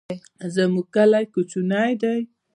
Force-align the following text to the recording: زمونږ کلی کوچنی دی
زمونږ 0.55 0.87
کلی 0.95 1.25
کوچنی 1.33 1.91
دی 2.01 2.19